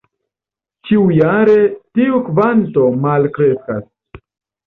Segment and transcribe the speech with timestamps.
[0.87, 1.57] Ĉiujare
[1.99, 3.85] tiu kvanto malkreskas.